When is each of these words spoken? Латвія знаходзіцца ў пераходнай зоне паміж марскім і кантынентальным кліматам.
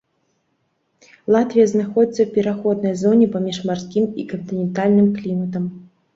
Латвія 1.35 1.65
знаходзіцца 1.73 2.15
ў 2.23 2.29
пераходнай 2.39 2.93
зоне 3.03 3.29
паміж 3.37 3.61
марскім 3.69 4.09
і 4.25 4.27
кантынентальным 4.35 5.15
кліматам. 5.21 5.71